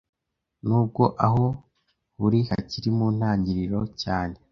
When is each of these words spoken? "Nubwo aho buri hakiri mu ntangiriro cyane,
"Nubwo 0.67 1.03
aho 1.25 1.45
buri 2.19 2.39
hakiri 2.49 2.89
mu 2.97 3.07
ntangiriro 3.17 3.79
cyane, 4.01 4.35